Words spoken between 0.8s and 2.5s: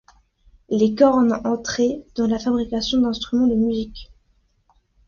cornes entraient dans la